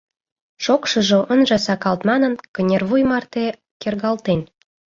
Шокшыжо 0.63 1.19
ынже 1.33 1.57
сакалт 1.65 2.01
манын, 2.09 2.33
кынервуй 2.55 3.01
марте 3.11 3.45
кергалтен! 3.81 4.39